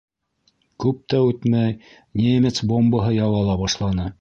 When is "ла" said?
3.51-3.61